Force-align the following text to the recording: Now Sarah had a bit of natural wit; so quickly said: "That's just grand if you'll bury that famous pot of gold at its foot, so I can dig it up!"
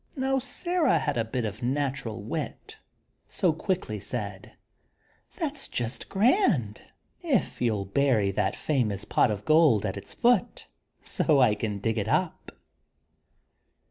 Now 0.17 0.39
Sarah 0.39 0.97
had 0.97 1.15
a 1.15 1.23
bit 1.23 1.45
of 1.45 1.61
natural 1.61 2.23
wit; 2.23 2.77
so 3.27 3.53
quickly 3.53 3.99
said: 3.99 4.53
"That's 5.37 5.67
just 5.67 6.09
grand 6.09 6.81
if 7.21 7.61
you'll 7.61 7.85
bury 7.85 8.31
that 8.31 8.55
famous 8.55 9.05
pot 9.05 9.29
of 9.29 9.45
gold 9.45 9.85
at 9.85 9.97
its 9.97 10.15
foot, 10.15 10.65
so 11.03 11.39
I 11.39 11.53
can 11.53 11.77
dig 11.77 11.99
it 11.99 12.07
up!" 12.07 12.51